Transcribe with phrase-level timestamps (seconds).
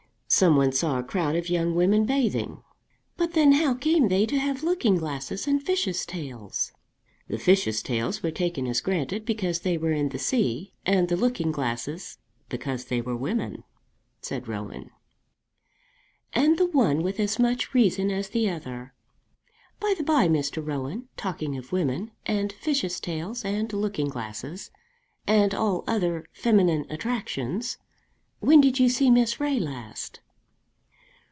[0.33, 2.63] "Some one saw a crowd of young women bathing."
[3.17, 6.71] "But then how came they to have looking glasses and fishes' tails?"
[7.27, 11.17] "The fishes' tails were taken as granted because they were in the sea, and the
[11.17, 12.17] looking glasses
[12.47, 13.65] because they were women,"
[14.21, 14.91] said Rowan.
[16.31, 18.93] "And the one with as much reason as the other.
[19.81, 20.65] By the by, Mr.
[20.65, 24.71] Rowan, talking of women, and fishes' tails, and looking glasses,
[25.27, 27.77] and all other feminine attractions,
[28.39, 30.19] when did you see Miss Ray last?"